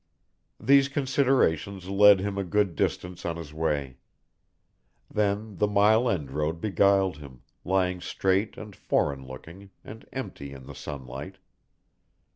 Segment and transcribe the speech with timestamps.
[0.59, 3.97] These considerations led him a good distance on his way.
[5.13, 10.65] Then the Mile End Road beguiled him, lying straight and foreign looking, and empty in
[10.65, 11.37] the sunlight.